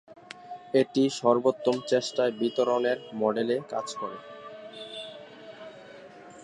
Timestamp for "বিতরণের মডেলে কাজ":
2.39-3.87